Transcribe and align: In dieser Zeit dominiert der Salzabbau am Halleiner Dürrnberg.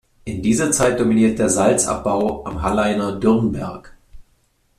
In 0.25 0.41
dieser 0.41 0.71
Zeit 0.71 0.99
dominiert 0.99 1.37
der 1.37 1.47
Salzabbau 1.47 2.43
am 2.47 2.63
Halleiner 2.63 3.19
Dürrnberg. 3.19 3.95